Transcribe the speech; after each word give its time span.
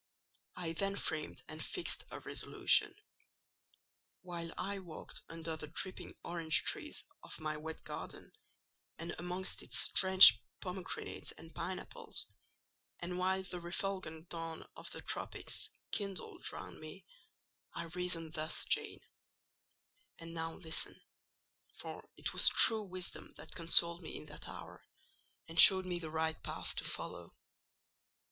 I 0.55 0.71
then 0.71 0.95
framed 0.95 1.43
and 1.47 1.63
fixed 1.63 2.05
a 2.09 2.19
resolution. 2.21 2.95
While 4.23 4.51
I 4.57 4.79
walked 4.79 5.21
under 5.29 5.55
the 5.55 5.67
dripping 5.67 6.15
orange 6.23 6.63
trees 6.63 7.03
of 7.21 7.39
my 7.39 7.55
wet 7.57 7.83
garden, 7.83 8.31
and 8.97 9.13
amongst 9.19 9.61
its 9.61 9.89
drenched 9.89 10.39
pomegranates 10.59 11.33
and 11.33 11.53
pine 11.53 11.77
apples, 11.77 12.25
and 12.99 13.19
while 13.19 13.43
the 13.43 13.59
refulgent 13.59 14.29
dawn 14.29 14.67
of 14.75 14.89
the 14.91 15.01
tropics 15.01 15.69
kindled 15.91 16.51
round 16.51 16.79
me—I 16.79 17.83
reasoned 17.83 18.33
thus, 18.33 18.65
Jane—and 18.65 20.33
now 20.33 20.53
listen; 20.55 20.99
for 21.77 22.09
it 22.17 22.33
was 22.33 22.49
true 22.49 22.81
Wisdom 22.81 23.35
that 23.37 23.53
consoled 23.53 24.01
me 24.01 24.17
in 24.17 24.25
that 24.25 24.47
hour, 24.49 24.83
and 25.47 25.59
showed 25.59 25.85
me 25.85 25.99
the 25.99 26.09
right 26.09 26.41
path 26.41 26.75
to 26.77 26.83
follow. 26.83 27.35